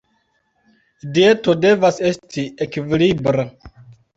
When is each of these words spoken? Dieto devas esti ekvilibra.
Dieto 1.17 1.55
devas 1.67 2.01
esti 2.11 2.47
ekvilibra. 2.67 3.47